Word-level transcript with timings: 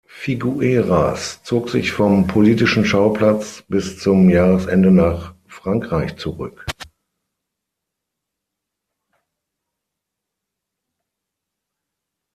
Figueras 0.07 1.41
zog 1.43 1.69
sich 1.69 1.91
vom 1.91 2.25
politischen 2.25 2.85
Schauplatz 2.85 3.63
bis 3.67 3.99
zum 3.99 4.31
Jahresende 4.31 4.89
nach 4.89 5.35
Frankreich 5.47 6.17
zurück. 6.17 6.65